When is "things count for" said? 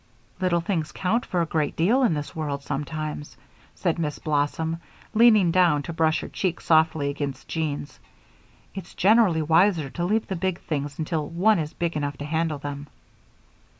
0.61-1.43